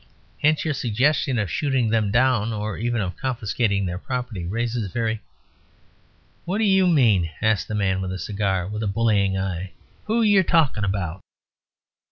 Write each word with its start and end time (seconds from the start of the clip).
Hence 0.41 0.65
your 0.65 0.73
suggestion 0.73 1.37
of 1.37 1.51
shooting 1.51 1.91
them 1.91 2.09
down, 2.09 2.51
or 2.51 2.75
even 2.75 3.01
of 3.01 3.15
confiscating 3.17 3.85
their 3.85 3.99
property, 3.99 4.45
raises 4.47 4.91
very" 4.91 5.21
"What 6.45 6.57
do 6.57 6.63
you 6.63 6.87
mean?" 6.87 7.29
asked 7.39 7.67
the 7.67 7.75
man 7.75 8.01
with 8.01 8.09
the 8.09 8.17
cigar, 8.17 8.65
with 8.67 8.81
a 8.81 8.87
bullying 8.87 9.37
eye. 9.37 9.73
"Who 10.05 10.23
yer 10.23 10.41
talking 10.41 10.83
about?" 10.83 11.21